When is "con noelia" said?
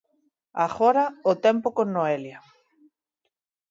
1.77-2.39